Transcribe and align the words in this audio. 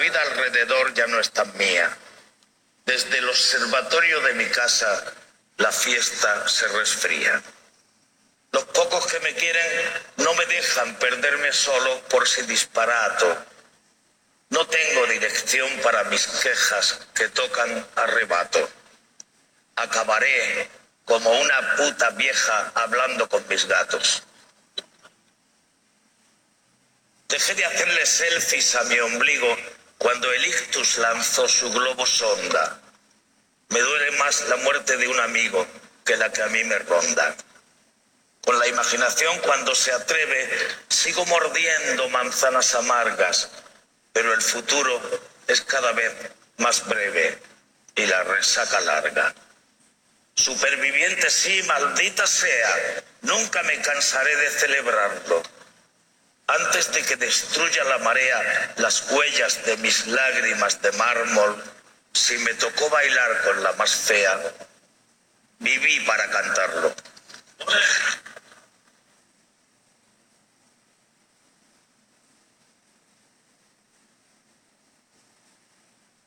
Vida 0.00 0.18
alrededor 0.22 0.94
ya 0.94 1.06
no 1.08 1.20
es 1.20 1.30
mía. 1.58 1.94
Desde 2.86 3.18
el 3.18 3.28
observatorio 3.28 4.20
de 4.22 4.32
mi 4.32 4.46
casa 4.46 5.12
la 5.58 5.70
fiesta 5.70 6.48
se 6.48 6.66
resfría. 6.68 7.42
Los 8.50 8.64
pocos 8.64 9.06
que 9.08 9.20
me 9.20 9.34
quieren 9.34 9.92
no 10.16 10.32
me 10.34 10.46
dejan 10.46 10.94
perderme 10.96 11.52
solo 11.52 12.00
por 12.08 12.26
si 12.26 12.40
disparato. 12.42 13.44
No 14.48 14.66
tengo 14.66 15.06
dirección 15.06 15.68
para 15.82 16.04
mis 16.04 16.26
quejas 16.26 17.00
que 17.14 17.28
tocan 17.28 17.86
arrebato. 17.96 18.70
Acabaré 19.76 20.70
como 21.04 21.30
una 21.30 21.76
puta 21.76 22.08
vieja 22.10 22.72
hablando 22.74 23.28
con 23.28 23.46
mis 23.48 23.66
gatos. 23.66 24.22
Dejé 27.28 27.54
de 27.54 27.66
hacerle 27.66 28.06
selfies 28.06 28.74
a 28.76 28.84
mi 28.84 28.98
ombligo 28.98 29.56
cuando 30.00 30.32
el 30.32 30.46
ictus 30.46 30.96
lanzó 30.96 31.46
su 31.46 31.70
globo 31.70 32.06
sonda. 32.06 32.80
Me 33.68 33.80
duele 33.80 34.12
más 34.12 34.48
la 34.48 34.56
muerte 34.56 34.96
de 34.96 35.06
un 35.06 35.20
amigo 35.20 35.66
que 36.06 36.16
la 36.16 36.32
que 36.32 36.42
a 36.42 36.46
mí 36.46 36.64
me 36.64 36.78
ronda. 36.78 37.36
Con 38.42 38.58
la 38.58 38.66
imaginación 38.66 39.38
cuando 39.40 39.74
se 39.74 39.92
atreve, 39.92 40.48
sigo 40.88 41.26
mordiendo 41.26 42.08
manzanas 42.08 42.74
amargas, 42.74 43.50
pero 44.14 44.32
el 44.32 44.40
futuro 44.40 45.20
es 45.46 45.60
cada 45.60 45.92
vez 45.92 46.14
más 46.56 46.86
breve 46.88 47.38
y 47.94 48.06
la 48.06 48.22
resaca 48.22 48.80
larga. 48.80 49.34
Superviviente 50.34 51.28
sí, 51.28 51.62
maldita 51.64 52.26
sea, 52.26 53.04
nunca 53.20 53.62
me 53.64 53.78
cansaré 53.82 54.34
de 54.34 54.48
celebrarlo. 54.48 55.42
Antes 56.58 56.90
de 56.92 57.02
que 57.04 57.14
destruya 57.14 57.84
la 57.84 57.98
marea 57.98 58.72
las 58.78 59.08
huellas 59.12 59.64
de 59.64 59.76
mis 59.76 60.06
lágrimas 60.08 60.82
de 60.82 60.90
mármol, 60.92 61.62
si 62.12 62.36
me 62.38 62.54
tocó 62.54 62.90
bailar 62.90 63.42
con 63.44 63.62
la 63.62 63.72
más 63.74 63.94
fea, 63.94 64.36
viví 65.60 66.00
para 66.00 66.28
cantarlo. 66.28 66.92